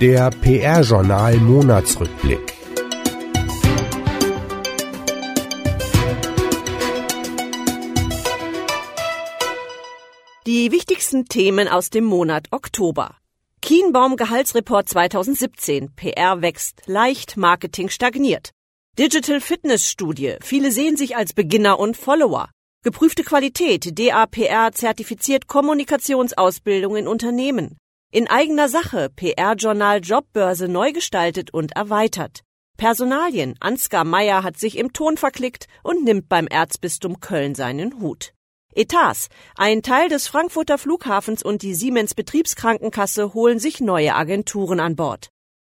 Der 0.00 0.30
PR-Journal 0.30 1.36
Monatsrückblick. 1.38 2.38
Die 10.46 10.70
wichtigsten 10.70 11.24
Themen 11.24 11.66
aus 11.66 11.90
dem 11.90 12.04
Monat 12.04 12.46
Oktober. 12.52 13.16
Kienbaum 13.60 14.16
Gehaltsreport 14.16 14.88
2017. 14.88 15.90
PR 15.96 16.40
wächst 16.40 16.82
leicht, 16.86 17.36
Marketing 17.36 17.88
stagniert. 17.88 18.50
Digital 18.96 19.40
Fitness 19.40 19.90
Studie. 19.90 20.36
Viele 20.40 20.70
sehen 20.70 20.96
sich 20.96 21.16
als 21.16 21.32
Beginner 21.32 21.80
und 21.80 21.96
Follower. 21.96 22.48
Geprüfte 22.86 23.24
Qualität. 23.24 23.98
DAPR 23.98 24.70
zertifiziert 24.70 25.48
Kommunikationsausbildung 25.48 26.94
in 26.94 27.08
Unternehmen. 27.08 27.76
In 28.12 28.28
eigener 28.28 28.68
Sache 28.68 29.10
PR-Journal 29.10 29.98
Jobbörse 30.04 30.68
neu 30.68 30.92
gestaltet 30.92 31.52
und 31.52 31.72
erweitert. 31.72 32.44
Personalien. 32.76 33.56
Ansgar 33.58 34.04
Meyer 34.04 34.44
hat 34.44 34.56
sich 34.56 34.78
im 34.78 34.92
Ton 34.92 35.16
verklickt 35.16 35.66
und 35.82 36.04
nimmt 36.04 36.28
beim 36.28 36.46
Erzbistum 36.46 37.18
Köln 37.18 37.56
seinen 37.56 37.98
Hut. 37.98 38.32
Etats. 38.72 39.30
Ein 39.56 39.82
Teil 39.82 40.08
des 40.08 40.28
Frankfurter 40.28 40.78
Flughafens 40.78 41.42
und 41.42 41.62
die 41.62 41.74
Siemens 41.74 42.14
Betriebskrankenkasse 42.14 43.34
holen 43.34 43.58
sich 43.58 43.80
neue 43.80 44.14
Agenturen 44.14 44.78
an 44.78 44.94
Bord. 44.94 45.30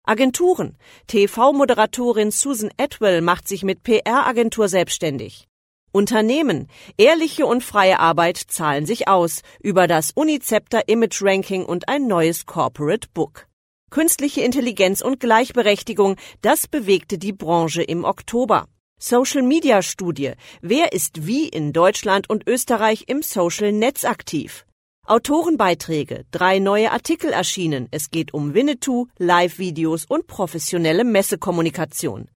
Agenturen. 0.04 0.76
TV-Moderatorin 1.08 2.30
Susan 2.30 2.70
Atwell 2.78 3.20
macht 3.20 3.48
sich 3.48 3.64
mit 3.64 3.82
PR-Agentur 3.82 4.68
selbstständig. 4.68 5.49
Unternehmen. 5.92 6.68
Ehrliche 6.96 7.46
und 7.46 7.62
freie 7.62 7.98
Arbeit 7.98 8.36
zahlen 8.36 8.86
sich 8.86 9.08
aus 9.08 9.42
über 9.60 9.86
das 9.86 10.12
Unicepter 10.12 10.88
Image 10.88 11.22
Ranking 11.22 11.64
und 11.64 11.88
ein 11.88 12.06
neues 12.06 12.46
Corporate 12.46 13.08
Book. 13.12 13.46
Künstliche 13.90 14.42
Intelligenz 14.42 15.00
und 15.00 15.18
Gleichberechtigung, 15.18 16.16
das 16.42 16.68
bewegte 16.68 17.18
die 17.18 17.32
Branche 17.32 17.82
im 17.82 18.04
Oktober. 18.04 18.66
Social 19.00 19.42
Media 19.42 19.82
Studie. 19.82 20.32
Wer 20.60 20.92
ist 20.92 21.26
wie 21.26 21.48
in 21.48 21.72
Deutschland 21.72 22.28
und 22.28 22.46
Österreich 22.46 23.04
im 23.08 23.22
Social 23.22 23.72
Netz 23.72 24.04
aktiv? 24.04 24.66
Autorenbeiträge, 25.06 26.24
drei 26.30 26.60
neue 26.60 26.92
Artikel 26.92 27.32
erschienen. 27.32 27.88
Es 27.90 28.10
geht 28.10 28.32
um 28.32 28.54
Winnetou, 28.54 29.06
Live-Videos 29.18 30.04
und 30.04 30.28
professionelle 30.28 31.02
Messekommunikation. 31.02 32.28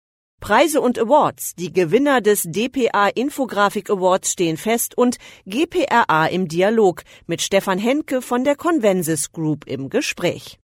Preise 0.43 0.81
und 0.81 0.99
Awards. 0.99 1.55
Die 1.55 1.71
Gewinner 1.71 2.19
des 2.19 2.43
DPA 2.43 3.07
Infografik 3.07 3.89
Awards 3.89 4.33
stehen 4.33 4.57
fest 4.57 4.97
und 4.97 5.15
GPRA 5.45 6.25
im 6.25 6.49
Dialog 6.49 7.03
mit 7.27 7.41
Stefan 7.41 7.79
Henke 7.79 8.21
von 8.21 8.43
der 8.43 8.57
Convensis 8.57 9.31
Group 9.31 9.65
im 9.65 9.89
Gespräch. 9.89 10.59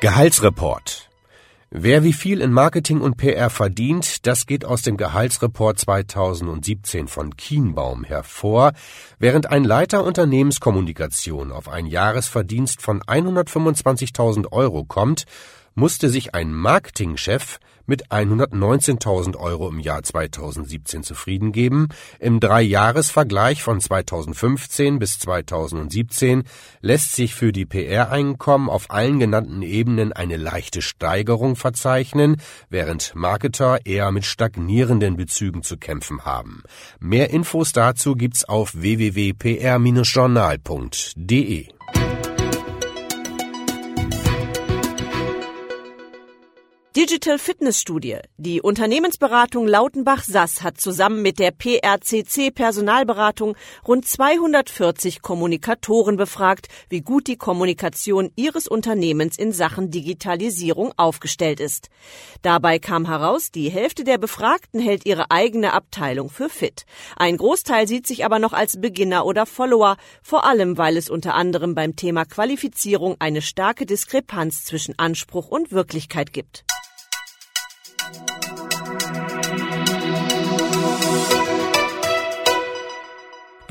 Gehaltsreport. 0.00 1.11
Wer 1.74 2.04
wie 2.04 2.12
viel 2.12 2.42
in 2.42 2.52
Marketing 2.52 3.00
und 3.00 3.16
PR 3.16 3.48
verdient, 3.48 4.26
das 4.26 4.44
geht 4.44 4.66
aus 4.66 4.82
dem 4.82 4.98
Gehaltsreport 4.98 5.78
2017 5.78 7.08
von 7.08 7.34
Kienbaum 7.34 8.04
hervor, 8.04 8.72
während 9.18 9.50
ein 9.50 9.64
Leiter 9.64 10.04
Unternehmenskommunikation 10.04 11.50
auf 11.50 11.70
ein 11.70 11.86
Jahresverdienst 11.86 12.82
von 12.82 13.00
125.000 13.00 14.52
Euro 14.52 14.84
kommt, 14.84 15.24
musste 15.74 16.08
sich 16.08 16.34
ein 16.34 16.52
Marketingchef 16.52 17.58
mit 17.86 18.08
119.000 18.08 19.36
Euro 19.36 19.68
im 19.68 19.78
Jahr 19.78 20.02
2017 20.02 21.02
zufrieden 21.02 21.52
geben. 21.52 21.88
Im 22.18 22.40
Dreijahresvergleich 22.40 23.62
von 23.62 23.80
2015 23.80 24.98
bis 24.98 25.18
2017 25.18 26.44
lässt 26.80 27.14
sich 27.14 27.34
für 27.34 27.52
die 27.52 27.66
PR-Einkommen 27.66 28.70
auf 28.70 28.90
allen 28.90 29.18
genannten 29.18 29.60
Ebenen 29.62 30.12
eine 30.12 30.36
leichte 30.36 30.82
Steigerung 30.82 31.56
verzeichnen, 31.56 32.36
während 32.70 33.14
Marketer 33.14 33.84
eher 33.84 34.12
mit 34.12 34.24
stagnierenden 34.24 35.16
Bezügen 35.16 35.62
zu 35.62 35.76
kämpfen 35.76 36.24
haben. 36.24 36.62
Mehr 37.00 37.30
Infos 37.30 37.72
dazu 37.72 38.14
gibt's 38.14 38.44
auf 38.44 38.72
www.pr-journal.de. 38.74 41.68
Digital 47.02 47.36
Fitness 47.36 47.80
Studie. 47.80 48.18
Die 48.36 48.62
Unternehmensberatung 48.62 49.66
Lautenbach-Sass 49.66 50.62
hat 50.62 50.80
zusammen 50.80 51.20
mit 51.20 51.40
der 51.40 51.50
PRCC 51.50 52.52
Personalberatung 52.54 53.56
rund 53.84 54.06
240 54.06 55.20
Kommunikatoren 55.20 56.16
befragt, 56.16 56.68
wie 56.90 57.00
gut 57.00 57.26
die 57.26 57.36
Kommunikation 57.36 58.30
ihres 58.36 58.68
Unternehmens 58.68 59.36
in 59.36 59.50
Sachen 59.50 59.90
Digitalisierung 59.90 60.92
aufgestellt 60.96 61.58
ist. 61.58 61.88
Dabei 62.42 62.78
kam 62.78 63.08
heraus, 63.08 63.50
die 63.50 63.68
Hälfte 63.68 64.04
der 64.04 64.18
Befragten 64.18 64.78
hält 64.78 65.04
ihre 65.04 65.32
eigene 65.32 65.72
Abteilung 65.72 66.30
für 66.30 66.48
fit. 66.48 66.84
Ein 67.16 67.36
Großteil 67.36 67.88
sieht 67.88 68.06
sich 68.06 68.24
aber 68.24 68.38
noch 68.38 68.52
als 68.52 68.80
Beginner 68.80 69.26
oder 69.26 69.44
Follower, 69.44 69.96
vor 70.22 70.44
allem 70.44 70.78
weil 70.78 70.96
es 70.96 71.10
unter 71.10 71.34
anderem 71.34 71.74
beim 71.74 71.96
Thema 71.96 72.24
Qualifizierung 72.26 73.16
eine 73.18 73.42
starke 73.42 73.86
Diskrepanz 73.86 74.62
zwischen 74.62 74.96
Anspruch 75.00 75.48
und 75.48 75.72
Wirklichkeit 75.72 76.32
gibt. 76.32 76.64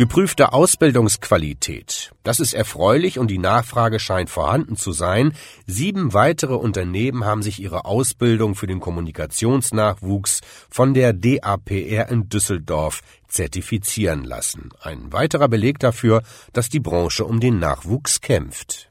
Geprüfte 0.02 0.52
Ausbildungsqualität. 0.52 2.12
Das 2.24 2.40
ist 2.40 2.54
erfreulich 2.54 3.20
und 3.20 3.28
die 3.28 3.38
Nachfrage 3.38 4.00
scheint 4.00 4.32
vorhanden 4.32 4.76
zu 4.76 4.94
sein. 4.94 5.34
Sieben 5.68 6.14
weitere 6.14 6.56
Unternehmen 6.56 7.24
haben 7.24 7.44
sich 7.44 7.62
ihre 7.62 7.86
Ausbildung 7.86 8.56
für 8.56 8.66
den 8.66 8.80
Kommunikationsnachwuchs 8.80 10.42
von 10.72 10.96
der 10.96 11.14
DAPR 11.14 12.10
in 12.10 12.30
Düsseldorf 12.30 13.02
zertifizieren 13.28 14.24
lassen. 14.24 14.70
Ein 14.82 15.14
weiterer 15.14 15.50
Beleg 15.50 15.78
dafür, 15.78 16.24
dass 16.52 16.70
die 16.70 16.80
Branche 16.80 17.24
um 17.24 17.40
den 17.40 17.60
Nachwuchs 17.60 18.22
kämpft. 18.22 18.91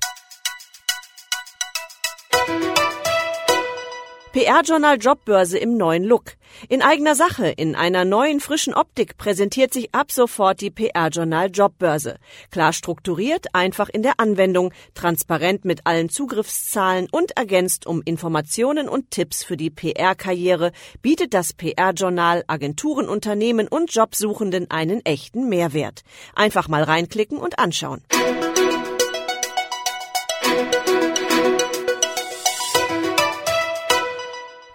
PR-Journal 4.32 4.96
Jobbörse 5.00 5.58
im 5.58 5.76
neuen 5.76 6.04
Look. 6.04 6.36
In 6.68 6.82
eigener 6.82 7.16
Sache, 7.16 7.48
in 7.48 7.74
einer 7.74 8.04
neuen 8.04 8.38
frischen 8.38 8.74
Optik 8.74 9.18
präsentiert 9.18 9.72
sich 9.72 9.92
ab 9.92 10.12
sofort 10.12 10.60
die 10.60 10.70
PR-Journal 10.70 11.50
Jobbörse. 11.50 12.16
Klar 12.52 12.72
strukturiert, 12.72 13.52
einfach 13.56 13.88
in 13.88 14.04
der 14.04 14.20
Anwendung, 14.20 14.72
transparent 14.94 15.64
mit 15.64 15.80
allen 15.84 16.10
Zugriffszahlen 16.10 17.08
und 17.10 17.36
ergänzt 17.36 17.86
um 17.86 18.02
Informationen 18.04 18.88
und 18.88 19.10
Tipps 19.10 19.42
für 19.42 19.56
die 19.56 19.70
PR-Karriere, 19.70 20.70
bietet 21.02 21.34
das 21.34 21.52
PR-Journal 21.52 22.44
Agenturen, 22.46 23.08
Unternehmen 23.08 23.66
und 23.66 23.92
Jobsuchenden 23.92 24.70
einen 24.70 25.04
echten 25.04 25.48
Mehrwert. 25.48 26.02
Einfach 26.36 26.68
mal 26.68 26.84
reinklicken 26.84 27.38
und 27.38 27.58
anschauen. 27.58 28.04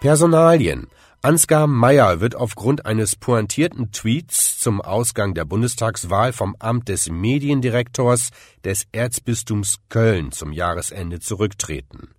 Personalien. 0.06 0.86
Ansgar 1.20 1.66
Meyer 1.66 2.20
wird 2.20 2.36
aufgrund 2.36 2.86
eines 2.86 3.16
pointierten 3.16 3.90
Tweets 3.90 4.56
zum 4.56 4.80
Ausgang 4.80 5.34
der 5.34 5.44
Bundestagswahl 5.44 6.32
vom 6.32 6.54
Amt 6.60 6.88
des 6.88 7.10
Mediendirektors 7.10 8.30
des 8.64 8.86
Erzbistums 8.92 9.78
Köln 9.88 10.30
zum 10.30 10.52
Jahresende 10.52 11.18
zurücktreten. 11.18 12.10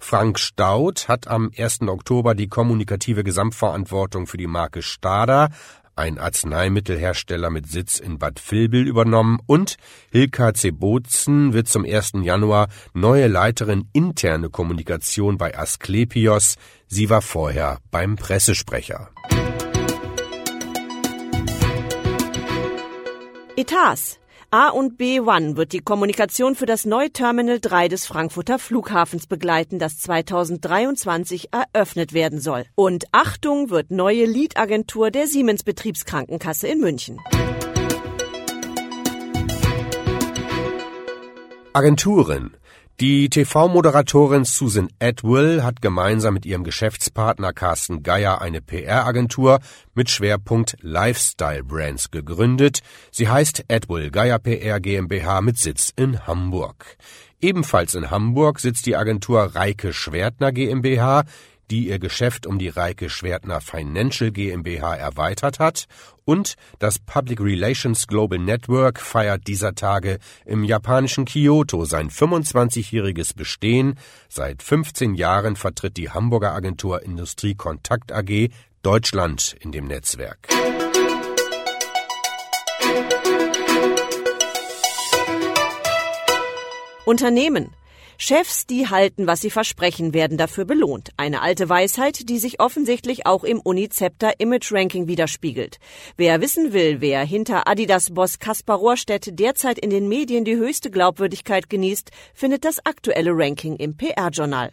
Frank 0.00 0.40
Staud 0.40 1.06
hat 1.06 1.28
am 1.28 1.52
1. 1.56 1.82
Oktober 1.82 2.34
die 2.34 2.48
kommunikative 2.48 3.22
Gesamtverantwortung 3.22 4.26
für 4.26 4.38
die 4.38 4.48
Marke 4.48 4.82
Stada 4.82 5.50
ein 5.96 6.18
Arzneimittelhersteller 6.18 7.50
mit 7.50 7.66
Sitz 7.68 7.98
in 7.98 8.18
Bad 8.18 8.40
Vilbel 8.50 8.86
übernommen 8.86 9.40
und 9.46 9.76
Hilka 10.12 10.54
Zebotzen 10.54 11.52
wird 11.52 11.68
zum 11.68 11.84
1. 11.84 12.12
Januar 12.22 12.68
neue 12.92 13.26
Leiterin 13.26 13.88
interne 13.92 14.50
Kommunikation 14.50 15.38
bei 15.38 15.58
Asklepios. 15.58 16.56
Sie 16.86 17.10
war 17.10 17.22
vorher 17.22 17.78
beim 17.90 18.16
Pressesprecher. 18.16 19.10
Etats 23.56 24.20
A 24.58 24.70
und 24.70 24.98
B1 24.98 25.58
wird 25.58 25.74
die 25.74 25.80
Kommunikation 25.80 26.54
für 26.54 26.64
das 26.64 26.86
neue 26.86 27.10
Terminal 27.10 27.60
3 27.60 27.88
des 27.88 28.06
Frankfurter 28.06 28.58
Flughafens 28.58 29.26
begleiten, 29.26 29.78
das 29.78 29.98
2023 29.98 31.50
eröffnet 31.52 32.14
werden 32.14 32.40
soll. 32.40 32.64
Und 32.74 33.04
Achtung 33.12 33.68
wird 33.68 33.90
neue 33.90 34.24
Lead-Agentur 34.24 35.10
der 35.10 35.26
Siemens 35.26 35.62
Betriebskrankenkasse 35.62 36.68
in 36.68 36.80
München. 36.80 37.20
Agenturen 41.74 42.56
Die 42.98 43.28
TV-Moderatorin 43.28 44.46
Susan 44.46 44.88
Atwill 45.00 45.62
hat 45.62 45.82
gemeinsam 45.82 46.32
mit 46.32 46.46
ihrem 46.46 46.64
Geschäftspartner 46.64 47.52
Carsten 47.52 48.02
Geier 48.02 48.40
eine 48.40 48.62
PR-Agentur 48.62 49.60
mit 49.94 50.08
Schwerpunkt 50.08 50.78
Lifestyle 50.80 51.62
Brands 51.62 52.10
gegründet. 52.10 52.80
Sie 53.10 53.28
heißt 53.28 53.64
Atwill 53.70 54.10
Geier 54.10 54.38
PR 54.38 54.80
GmbH 54.80 55.42
mit 55.42 55.58
Sitz 55.58 55.92
in 55.94 56.26
Hamburg. 56.26 56.96
Ebenfalls 57.38 57.94
in 57.94 58.10
Hamburg 58.10 58.60
sitzt 58.60 58.86
die 58.86 58.96
Agentur 58.96 59.42
Reike 59.54 59.92
Schwertner 59.92 60.50
GmbH, 60.50 61.24
die 61.70 61.88
ihr 61.88 61.98
Geschäft 61.98 62.46
um 62.46 62.58
die 62.58 62.68
Reike 62.68 63.10
Schwertner 63.10 63.60
Financial 63.60 64.30
GmbH 64.30 64.94
erweitert 64.96 65.58
hat 65.58 65.86
und 66.24 66.54
das 66.78 66.98
Public 66.98 67.40
Relations 67.40 68.06
Global 68.06 68.38
Network 68.38 69.00
feiert 69.00 69.46
dieser 69.46 69.74
Tage 69.74 70.18
im 70.44 70.64
japanischen 70.64 71.24
Kyoto 71.24 71.84
sein 71.84 72.10
25-jähriges 72.10 73.36
Bestehen. 73.36 73.98
Seit 74.28 74.62
15 74.62 75.14
Jahren 75.14 75.56
vertritt 75.56 75.96
die 75.96 76.10
Hamburger 76.10 76.52
Agentur 76.52 77.02
Industrie 77.02 77.54
Kontakt 77.54 78.12
AG 78.12 78.50
Deutschland 78.82 79.56
in 79.60 79.72
dem 79.72 79.86
Netzwerk. 79.86 80.48
Unternehmen 87.04 87.70
Chefs, 88.18 88.66
die 88.66 88.88
halten, 88.88 89.26
was 89.26 89.42
sie 89.42 89.50
versprechen, 89.50 90.14
werden 90.14 90.38
dafür 90.38 90.64
belohnt. 90.64 91.10
Eine 91.16 91.42
alte 91.42 91.68
Weisheit, 91.68 92.28
die 92.28 92.38
sich 92.38 92.60
offensichtlich 92.60 93.26
auch 93.26 93.44
im 93.44 93.60
Unicepter 93.60 94.40
Image 94.40 94.72
Ranking 94.72 95.06
widerspiegelt. 95.06 95.78
Wer 96.16 96.40
wissen 96.40 96.72
will, 96.72 97.00
wer 97.00 97.24
hinter 97.24 97.68
Adidas-Boss 97.68 98.38
Kaspar 98.38 98.78
Rohrstedt 98.78 99.38
derzeit 99.38 99.78
in 99.78 99.90
den 99.90 100.08
Medien 100.08 100.44
die 100.44 100.56
höchste 100.56 100.90
Glaubwürdigkeit 100.90 101.68
genießt, 101.68 102.10
findet 102.34 102.64
das 102.64 102.84
aktuelle 102.86 103.32
Ranking 103.32 103.76
im 103.76 103.96
PR-Journal. 103.96 104.72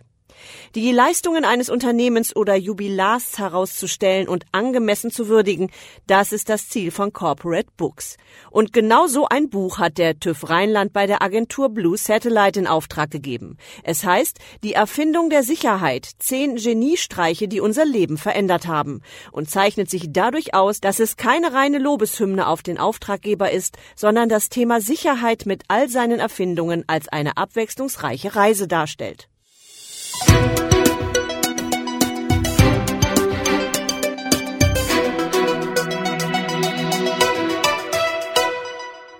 Die 0.76 0.92
Leistungen 0.92 1.46
eines 1.46 1.70
Unternehmens 1.70 2.36
oder 2.36 2.56
Jubilars 2.56 3.38
herauszustellen 3.38 4.28
und 4.28 4.46
angemessen 4.52 5.12
zu 5.12 5.28
würdigen, 5.28 5.70
das 6.08 6.32
ist 6.32 6.50
das 6.50 6.70
Ziel 6.70 6.92
von 6.92 7.14
Corporate 7.14 7.70
Books. 7.78 8.18
Und 8.50 8.74
genau 8.74 9.08
so 9.08 9.28
ein 9.28 9.50
Buch 9.50 9.78
hat 9.78 9.98
der 9.98 10.20
TÜV 10.20 10.50
Rheinland 10.50 10.94
bei 10.94 11.08
der 11.08 11.22
Agentur 11.22 11.70
Blue 11.70 11.98
Satellite 11.98 12.60
in 12.60 12.68
Auftrag 12.68 13.12
gegeben. 13.12 13.58
Es 13.84 14.04
heißt 14.04 14.40
Die 14.64 14.74
Erfindung 14.74 15.30
der 15.30 15.44
Sicherheit, 15.44 16.10
zehn 16.20 16.56
Geniestreiche, 16.56 17.48
die 17.48 17.60
unser 17.60 17.86
Leben 17.86 18.18
verändert 18.18 18.68
haben 18.68 19.02
und 19.32 19.50
zeichnet 19.50 19.90
sich 19.90 20.08
dadurch 20.10 20.54
aus, 20.54 20.82
dass 20.82 21.00
es 21.00 21.18
keine 21.18 21.54
reine 21.54 21.78
Lobeshymne 21.78 22.48
auf 22.48 22.64
den 22.64 22.78
Auftraggeber 22.78 23.52
ist, 23.52 23.78
sondern 23.96 24.30
das 24.30 24.50
Thema 24.50 24.82
Sicherheit 24.82 25.46
mit 25.46 25.64
all 25.68 25.90
seinen 25.90 26.20
Erfindungen 26.20 26.84
als 26.88 27.08
eine 27.08 27.38
abwechslungsreiche 27.38 28.36
Reise 28.36 28.68
darstellt. 28.68 29.30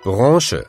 Branche 0.04 0.66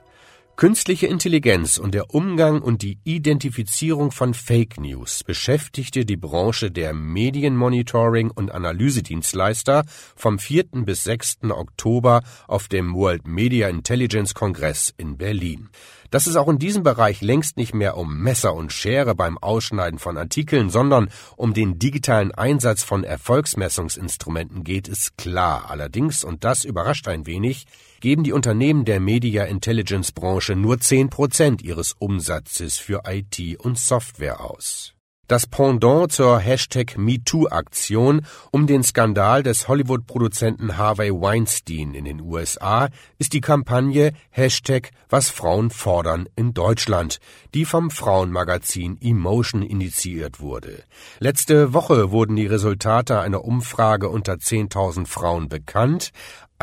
Künstliche 0.56 1.09
Intelligenz 1.09 1.79
und 1.79 1.95
der 1.95 2.15
Umgang 2.15 2.62
und 2.62 2.83
die 2.83 3.01
Identifizierung 3.03 4.12
von 4.12 4.35
Fake 4.35 4.79
News 4.79 5.25
beschäftigte 5.25 6.05
die 6.05 6.17
Branche 6.17 6.71
der 6.71 6.95
Medienmonitoring 6.95 8.31
und 8.31 8.53
Analysedienstleister 8.53 9.85
vom 10.15 10.39
4. 10.39 10.67
bis 10.85 11.03
6. 11.03 11.39
Oktober 11.51 12.23
auf 12.47 12.69
dem 12.69 12.95
World 12.95 13.27
Media 13.27 13.69
Intelligence 13.69 14.33
Kongress 14.33 14.95
in 14.97 15.17
Berlin. 15.17 15.71
Dass 16.12 16.29
es 16.29 16.37
auch 16.37 16.49
in 16.49 16.61
diesem 16.61 16.85
Bereich 16.85 17.21
längst 17.21 17.56
nicht 17.56 17.75
mehr 17.75 17.97
um 17.97 18.17
Messer 18.23 18.55
und 18.55 18.73
Schere 18.73 19.17
beim 19.17 19.37
Ausschneiden 19.37 19.99
von 19.99 20.17
Artikeln, 20.17 20.71
sondern 20.71 21.11
um 21.35 21.53
den 21.55 21.81
digitalen 21.81 22.31
Einsatz 22.31 22.85
von 22.85 23.03
Erfolgsmessungsinstrumenten 23.03 24.62
geht, 24.62 24.87
ist 24.87 25.19
klar. 25.19 25.69
Allerdings, 25.69 26.23
und 26.23 26.45
das 26.45 26.65
überrascht 26.65 27.09
ein 27.09 27.27
wenig, 27.27 27.67
geben 28.05 28.23
die 28.23 28.35
Unternehmen 28.35 28.85
der 28.85 29.01
Media 29.01 29.45
Intelligence 29.45 30.12
Branche 30.12 30.55
nur 30.55 30.79
zehn 30.79 31.09
Prozent 31.09 31.62
ihres 31.62 31.95
Umsatzes 31.99 32.77
für 32.77 33.05
IT 33.06 33.59
und 33.61 33.79
Software 33.79 34.43
aus. 34.43 34.93
Das 35.27 35.47
Pendant 35.47 36.12
zur 36.12 36.39
Hashtag 36.39 36.99
MeToo-Aktion 36.99 38.27
um 38.51 38.67
den 38.67 38.83
Skandal 38.83 39.43
des 39.43 39.69
Hollywood-Produzenten 39.69 40.77
Harvey 40.77 41.11
Weinstein 41.12 41.95
in 41.95 42.05
den 42.05 42.21
USA 42.21 42.91
ist 43.19 43.33
die 43.33 43.41
Kampagne 43.41 44.12
Hashtag 44.29 44.91
Was 45.09 45.31
Frauen 45.31 45.71
fordern 45.71 46.29
in 46.37 46.53
Deutschland, 46.53 47.21
die 47.55 47.65
vom 47.65 47.91
Frauenmagazin 47.91 48.99
Emotion 49.01 49.62
initiiert 49.62 50.41
wurde. 50.41 50.85
Letzte 51.21 51.73
Woche 51.73 52.11
wurden 52.11 52.37
die 52.37 52.47
Resultate 52.47 53.21
einer 53.21 53.47
Umfrage 53.47 54.11
unter 54.11 54.35
10.000 54.35 55.06
Frauen 55.06 55.49
bekannt. 55.49 56.11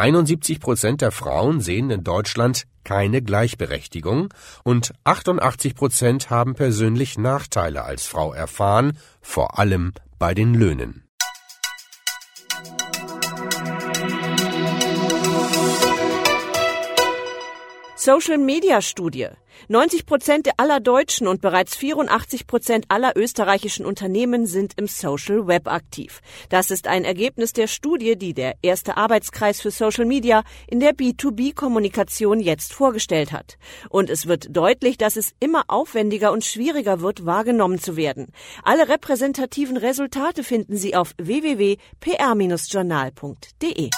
71 0.01 0.59
Prozent 0.59 1.01
der 1.01 1.11
Frauen 1.11 1.61
sehen 1.61 1.91
in 1.91 2.03
Deutschland 2.03 2.63
keine 2.83 3.21
Gleichberechtigung 3.21 4.29
und 4.63 4.93
88 5.03 5.75
Prozent 5.75 6.31
haben 6.31 6.55
persönlich 6.55 7.19
Nachteile 7.19 7.83
als 7.83 8.07
Frau 8.07 8.33
erfahren, 8.33 8.97
vor 9.21 9.59
allem 9.59 9.93
bei 10.17 10.33
den 10.33 10.55
Löhnen. 10.55 11.03
Social 17.95 18.39
Media 18.39 18.81
Studie. 18.81 19.27
90 19.67 20.05
Prozent 20.05 20.49
aller 20.57 20.79
deutschen 20.79 21.27
und 21.27 21.41
bereits 21.41 21.75
84 21.75 22.47
Prozent 22.47 22.85
aller 22.89 23.13
österreichischen 23.15 23.85
Unternehmen 23.85 24.45
sind 24.45 24.73
im 24.77 24.87
Social 24.87 25.47
Web 25.47 25.67
aktiv. 25.67 26.21
Das 26.49 26.71
ist 26.71 26.87
ein 26.87 27.03
Ergebnis 27.03 27.53
der 27.53 27.67
Studie, 27.67 28.15
die 28.15 28.33
der 28.33 28.55
erste 28.61 28.97
Arbeitskreis 28.97 29.61
für 29.61 29.71
Social 29.71 30.05
Media 30.05 30.43
in 30.67 30.79
der 30.79 30.93
B2B-Kommunikation 30.93 32.39
jetzt 32.39 32.73
vorgestellt 32.73 33.31
hat. 33.31 33.57
Und 33.89 34.09
es 34.09 34.27
wird 34.27 34.55
deutlich, 34.55 34.97
dass 34.97 35.15
es 35.15 35.33
immer 35.39 35.63
aufwendiger 35.67 36.31
und 36.31 36.45
schwieriger 36.45 37.01
wird, 37.01 37.25
wahrgenommen 37.25 37.79
zu 37.79 37.95
werden. 37.95 38.31
Alle 38.63 38.89
repräsentativen 38.89 39.77
Resultate 39.77 40.43
finden 40.43 40.77
Sie 40.77 40.95
auf 40.95 41.13
www.pr-journal.de. 41.17 43.89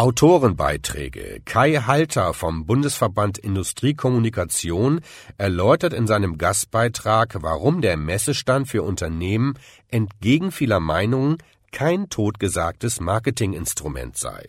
Autorenbeiträge. 0.00 1.42
Kai 1.44 1.74
Halter 1.74 2.32
vom 2.32 2.64
Bundesverband 2.64 3.36
Industriekommunikation 3.36 5.02
erläutert 5.36 5.92
in 5.92 6.06
seinem 6.06 6.38
Gastbeitrag, 6.38 7.36
warum 7.42 7.82
der 7.82 7.98
Messestand 7.98 8.66
für 8.66 8.82
Unternehmen 8.82 9.58
entgegen 9.88 10.52
vieler 10.52 10.80
Meinungen 10.80 11.36
kein 11.70 12.08
totgesagtes 12.08 12.98
Marketinginstrument 13.00 14.16
sei. 14.16 14.48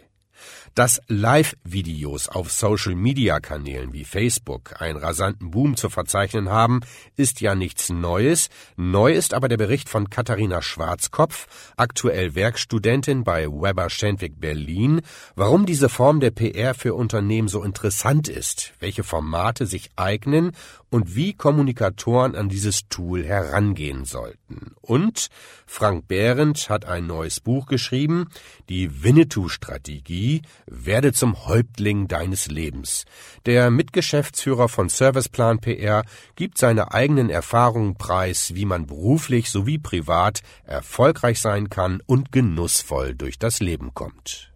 Dass 0.73 1.01
Live-Videos 1.07 2.29
auf 2.29 2.49
Social-Media-Kanälen 2.49 3.91
wie 3.91 4.05
Facebook 4.05 4.81
einen 4.81 4.97
rasanten 4.97 5.51
Boom 5.51 5.75
zu 5.75 5.89
verzeichnen 5.89 6.49
haben, 6.49 6.79
ist 7.17 7.41
ja 7.41 7.55
nichts 7.55 7.89
Neues. 7.89 8.47
Neu 8.77 9.11
ist 9.11 9.33
aber 9.33 9.49
der 9.49 9.57
Bericht 9.57 9.89
von 9.89 10.09
Katharina 10.09 10.61
Schwarzkopf, 10.61 11.73
aktuell 11.75 12.35
Werkstudentin 12.35 13.25
bei 13.25 13.47
Weber 13.47 13.89
Schendwick 13.89 14.39
Berlin, 14.39 15.01
warum 15.35 15.65
diese 15.65 15.89
Form 15.89 16.21
der 16.21 16.31
PR 16.31 16.73
für 16.73 16.93
Unternehmen 16.93 17.49
so 17.49 17.63
interessant 17.63 18.29
ist, 18.29 18.73
welche 18.79 19.03
Formate 19.03 19.65
sich 19.65 19.89
eignen 19.97 20.53
und 20.91 21.15
wie 21.15 21.33
Kommunikatoren 21.33 22.35
an 22.35 22.49
dieses 22.49 22.87
Tool 22.89 23.25
herangehen 23.25 24.05
sollten. 24.05 24.75
Und 24.81 25.27
Frank 25.65 26.07
Behrendt 26.07 26.69
hat 26.69 26.85
ein 26.85 27.07
neues 27.07 27.39
Buch 27.39 27.65
geschrieben, 27.65 28.27
die 28.67 29.03
Winnetou-Strategie, 29.03 30.41
werde 30.67 31.13
zum 31.13 31.45
Häuptling 31.47 32.07
deines 32.07 32.47
Lebens. 32.47 33.05
Der 33.45 33.71
Mitgeschäftsführer 33.71 34.69
von 34.69 34.89
Serviceplan 34.89 35.59
PR 35.59 36.03
gibt 36.35 36.57
seine 36.57 36.93
eigenen 36.93 37.29
Erfahrungen 37.29 37.95
preis, 37.95 38.53
wie 38.55 38.65
man 38.65 38.87
beruflich 38.87 39.49
sowie 39.49 39.77
privat 39.77 40.41
erfolgreich 40.63 41.39
sein 41.39 41.69
kann 41.69 42.01
und 42.05 42.31
genussvoll 42.31 43.15
durch 43.15 43.39
das 43.39 43.59
Leben 43.59 43.93
kommt. 43.93 44.50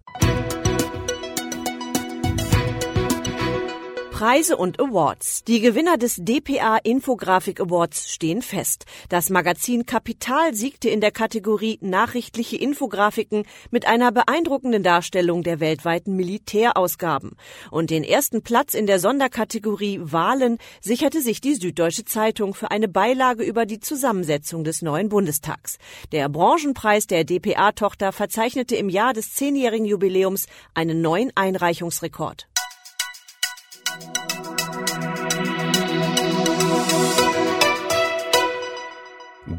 Preise 4.16 4.56
und 4.56 4.80
Awards. 4.80 5.44
Die 5.44 5.60
Gewinner 5.60 5.98
des 5.98 6.16
dpa 6.16 6.78
Infografik 6.78 7.60
Awards 7.60 8.10
stehen 8.10 8.42
fest. 8.42 8.86
Das 9.10 9.30
Magazin 9.30 9.86
Kapital 9.86 10.56
siegte 10.56 10.88
in 10.88 11.02
der 11.02 11.12
Kategorie 11.12 11.80
Nachrichtliche 11.82 12.56
Infografiken 12.56 13.44
mit 13.72 13.86
einer 13.86 14.14
beeindruckenden 14.14 14.84
Darstellung 14.84 15.44
der 15.44 15.60
weltweiten 15.60 16.16
Militärausgaben. 16.16 17.36
Und 17.72 17.90
den 17.90 18.06
ersten 18.06 18.42
Platz 18.42 18.74
in 18.74 18.88
der 18.88 19.02
Sonderkategorie 19.02 20.00
Wahlen 20.02 20.60
sicherte 20.80 21.20
sich 21.20 21.42
die 21.42 21.56
Süddeutsche 21.56 22.06
Zeitung 22.06 22.54
für 22.54 22.72
eine 22.72 22.88
Beilage 22.88 23.44
über 23.44 23.66
die 23.66 23.82
Zusammensetzung 23.82 24.64
des 24.64 24.82
neuen 24.82 25.10
Bundestags. 25.10 25.78
Der 26.14 26.30
Branchenpreis 26.30 27.06
der 27.08 27.26
dpa-Tochter 27.26 28.14
verzeichnete 28.14 28.78
im 28.78 28.88
Jahr 28.88 29.12
des 29.12 29.34
zehnjährigen 29.34 29.86
Jubiläums 29.86 30.46
einen 30.74 31.02
neuen 31.02 31.34
Einreichungsrekord. 31.36 32.48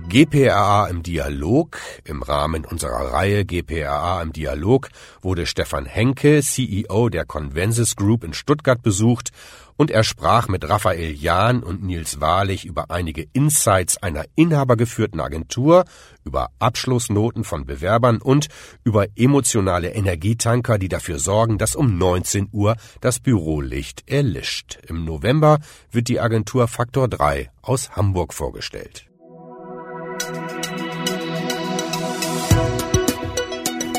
GPRA 0.08 0.86
im 0.86 1.02
Dialog. 1.02 1.78
Im 2.04 2.22
Rahmen 2.22 2.64
unserer 2.64 3.12
Reihe 3.12 3.44
GPRA 3.44 4.22
im 4.22 4.32
Dialog 4.32 4.88
wurde 5.20 5.46
Stefan 5.46 5.84
Henke, 5.84 6.42
CEO 6.42 7.08
der 7.08 7.25
Convensis 7.25 7.96
Group 7.96 8.22
in 8.22 8.32
Stuttgart 8.32 8.80
besucht 8.82 9.32
und 9.76 9.90
er 9.90 10.04
sprach 10.04 10.46
mit 10.46 10.68
Raphael 10.68 11.12
Jahn 11.12 11.62
und 11.62 11.82
Nils 11.82 12.20
Wahrlich 12.20 12.64
über 12.64 12.90
einige 12.90 13.26
Insights 13.32 13.96
einer 14.00 14.25
inhabergeführten 14.36 15.20
Agentur, 15.20 15.84
über 16.25 16.50
Abschlussnoten 16.60 17.42
von 17.42 17.66
Bewerbern 17.66 18.18
und 18.18 18.46
über 18.84 19.06
emotionale 19.16 19.90
Energietanker, 19.90 20.78
die 20.78 20.88
dafür 20.88 21.18
sorgen, 21.18 21.58
dass 21.58 21.75
um 21.75 21.98
19 21.98 22.48
Uhr 22.52 22.76
das 23.00 23.18
Bürolicht 23.18 24.08
erlischt. 24.08 24.78
Im 24.86 25.04
November 25.04 25.58
wird 25.90 26.06
die 26.06 26.20
Agentur 26.20 26.68
Faktor 26.68 27.08
3 27.08 27.50
aus 27.60 27.90
Hamburg 27.96 28.34
vorgestellt. 28.34 29.06